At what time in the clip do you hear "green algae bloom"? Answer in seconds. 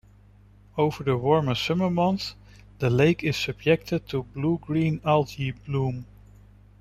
4.57-6.07